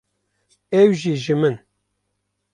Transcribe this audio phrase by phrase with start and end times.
[0.81, 1.55] ew jî ji min.